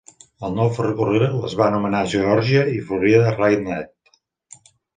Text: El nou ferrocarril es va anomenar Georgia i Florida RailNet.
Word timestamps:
El 0.45 0.53
nou 0.59 0.71
ferrocarril 0.77 1.43
es 1.49 1.53
va 1.59 1.67
anomenar 1.67 2.01
Georgia 2.15 2.65
i 2.73 2.81
Florida 2.89 3.37
RailNet. 3.37 4.61